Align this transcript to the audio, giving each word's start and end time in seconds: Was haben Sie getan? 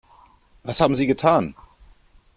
Was 0.63 0.81
haben 0.81 0.95
Sie 0.95 1.05
getan? 1.05 1.53